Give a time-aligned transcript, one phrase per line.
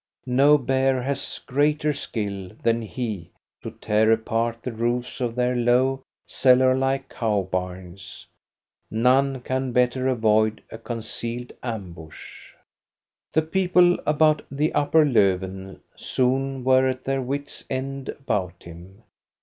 [0.25, 3.29] No bear has greater skill than he
[3.61, 8.25] to tear apart the roofs of their low, cellar like cow bams;
[8.89, 12.51] none can better avoid a concealed ambush.
[13.31, 19.03] The people about the upper Lofven soon were at their wits' end about him.